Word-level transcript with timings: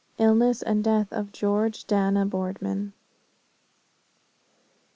ILLNESS 0.17 0.63
AND 0.63 0.83
DEATH 0.83 1.13
OF 1.13 1.31
GEORGE 1.31 1.85
DANA 1.85 2.25
BOARDMAN. 2.25 2.93